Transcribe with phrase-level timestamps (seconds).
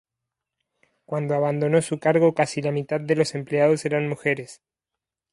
[1.05, 4.63] Cuando abandonó su cargo, casi la mitad de los empleados eran mujeres.